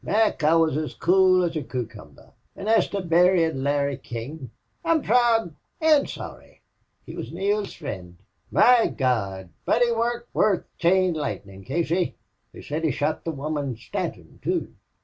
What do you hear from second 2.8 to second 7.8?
to buryin' Larry King, I'm proud an' sorry. He wuz Neale's